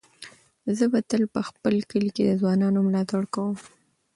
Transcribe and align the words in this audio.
زه 0.77 0.85
به 0.91 0.99
تل 1.09 1.23
په 1.33 1.41
خپل 1.49 1.75
کلي 1.91 2.11
کې 2.15 2.23
د 2.25 2.31
ځوانانو 2.41 2.79
ملاتړ 2.87 3.23
کوم. 3.33 3.55